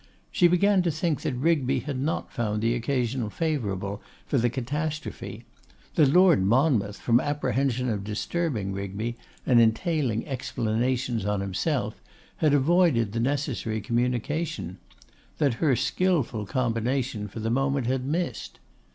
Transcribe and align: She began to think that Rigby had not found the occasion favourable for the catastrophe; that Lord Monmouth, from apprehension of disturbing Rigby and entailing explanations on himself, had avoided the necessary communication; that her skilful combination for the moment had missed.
She 0.31 0.47
began 0.47 0.81
to 0.81 0.89
think 0.89 1.21
that 1.21 1.35
Rigby 1.35 1.81
had 1.81 1.99
not 1.99 2.31
found 2.33 2.63
the 2.63 2.73
occasion 2.73 3.29
favourable 3.29 4.01
for 4.25 4.39
the 4.39 4.49
catastrophe; 4.49 5.45
that 5.93 6.07
Lord 6.11 6.43
Monmouth, 6.43 6.97
from 6.97 7.19
apprehension 7.19 7.87
of 7.87 8.03
disturbing 8.03 8.73
Rigby 8.73 9.15
and 9.45 9.61
entailing 9.61 10.25
explanations 10.25 11.23
on 11.23 11.39
himself, 11.39 12.01
had 12.37 12.55
avoided 12.55 13.11
the 13.11 13.19
necessary 13.19 13.79
communication; 13.79 14.79
that 15.37 15.61
her 15.61 15.75
skilful 15.75 16.47
combination 16.47 17.27
for 17.27 17.39
the 17.39 17.51
moment 17.51 17.85
had 17.85 18.03
missed. 18.03 18.57